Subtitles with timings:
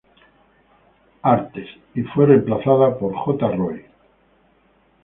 [1.23, 1.63] Arts"
[1.93, 3.47] y fue reemplazada por "J.
[3.51, 3.85] Roy.